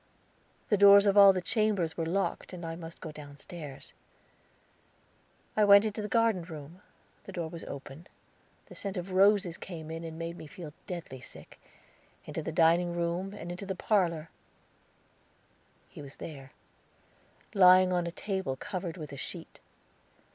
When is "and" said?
2.53-2.65, 10.03-10.17, 13.35-13.51